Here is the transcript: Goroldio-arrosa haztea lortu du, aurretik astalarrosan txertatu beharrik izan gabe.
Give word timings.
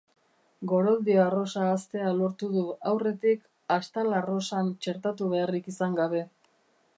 Goroldio-arrosa 0.69 1.65
haztea 1.73 2.13
lortu 2.21 2.49
du, 2.55 2.63
aurretik 2.93 3.45
astalarrosan 3.77 4.73
txertatu 4.87 5.29
beharrik 5.35 5.71
izan 5.75 6.01
gabe. 6.01 6.25